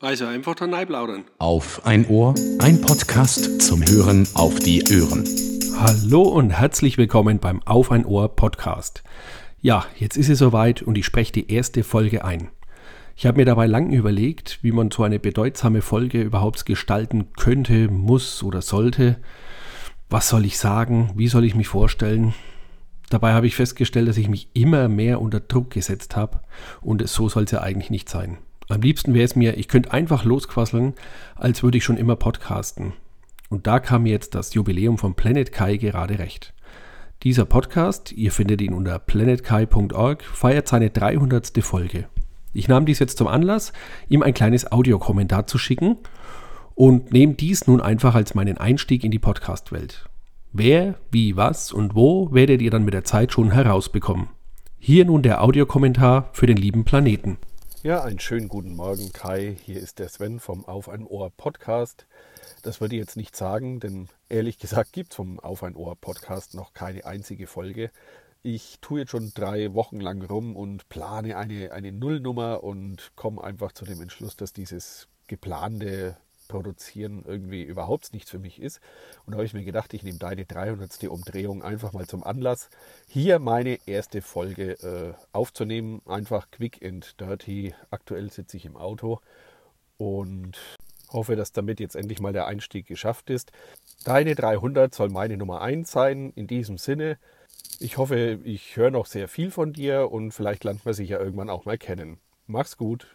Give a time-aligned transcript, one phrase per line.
[0.00, 1.24] Also einfach da plaudern.
[1.38, 5.24] Auf ein Ohr, ein Podcast zum Hören auf die Ohren.
[5.76, 9.02] Hallo und herzlich willkommen beim Auf ein Ohr Podcast.
[9.60, 12.52] Ja, jetzt ist es soweit und ich spreche die erste Folge ein.
[13.16, 17.88] Ich habe mir dabei lang überlegt, wie man so eine bedeutsame Folge überhaupt gestalten könnte,
[17.88, 19.16] muss oder sollte.
[20.08, 21.10] Was soll ich sagen?
[21.16, 22.34] Wie soll ich mich vorstellen?
[23.10, 26.38] Dabei habe ich festgestellt, dass ich mich immer mehr unter Druck gesetzt habe
[26.82, 28.38] und so soll es ja eigentlich nicht sein.
[28.70, 30.92] Am liebsten wäre es mir, ich könnte einfach losquasseln,
[31.36, 32.92] als würde ich schon immer podcasten.
[33.48, 36.52] Und da kam mir jetzt das Jubiläum von Planet Kai gerade recht.
[37.22, 41.64] Dieser Podcast, ihr findet ihn unter planetkai.org, feiert seine 300.
[41.64, 42.08] Folge.
[42.52, 43.72] Ich nahm dies jetzt zum Anlass,
[44.10, 45.96] ihm ein kleines Audiokommentar zu schicken
[46.74, 50.10] und nehme dies nun einfach als meinen Einstieg in die Podcast-Welt.
[50.52, 54.28] Wer, wie, was und wo werdet ihr dann mit der Zeit schon herausbekommen.
[54.78, 57.38] Hier nun der Audiokommentar für den lieben Planeten.
[57.84, 59.56] Ja, einen schönen guten Morgen, Kai.
[59.62, 62.08] Hier ist der Sven vom Auf ein Ohr Podcast.
[62.62, 65.94] Das würde ich jetzt nicht sagen, denn ehrlich gesagt gibt es vom Auf ein Ohr
[65.94, 67.92] Podcast noch keine einzige Folge.
[68.42, 73.44] Ich tue jetzt schon drei Wochen lang rum und plane eine, eine Nullnummer und komme
[73.44, 76.16] einfach zu dem Entschluss, dass dieses geplante
[76.48, 78.80] Produzieren irgendwie überhaupt nichts für mich ist.
[79.24, 81.04] Und da habe ich mir gedacht, ich nehme deine 300.
[81.04, 82.70] Umdrehung einfach mal zum Anlass,
[83.06, 86.02] hier meine erste Folge äh, aufzunehmen.
[86.06, 87.74] Einfach quick and dirty.
[87.90, 89.20] Aktuell sitze ich im Auto
[89.98, 90.58] und
[91.10, 93.52] hoffe, dass damit jetzt endlich mal der Einstieg geschafft ist.
[94.04, 96.32] Deine 300 soll meine Nummer 1 sein.
[96.34, 97.18] In diesem Sinne,
[97.80, 101.18] ich hoffe, ich höre noch sehr viel von dir und vielleicht lernt man sich ja
[101.18, 102.18] irgendwann auch mal kennen.
[102.46, 103.06] Mach's gut.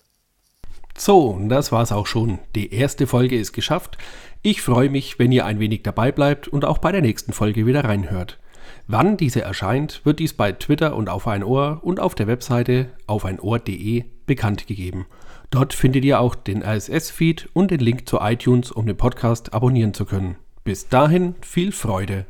[0.98, 2.40] So, das war's auch schon.
[2.56, 3.98] Die erste Folge ist geschafft.
[4.42, 7.66] Ich freue mich, wenn ihr ein wenig dabei bleibt und auch bei der nächsten Folge
[7.66, 8.40] wieder reinhört.
[8.88, 12.90] Wann diese erscheint, wird dies bei Twitter und auf ein Ohr und auf der Webseite
[13.08, 15.06] aufeinohr.de bekannt gegeben.
[15.50, 19.94] Dort findet ihr auch den RSS-Feed und den Link zu iTunes, um den Podcast abonnieren
[19.94, 20.36] zu können.
[20.64, 22.26] Bis dahin viel Freude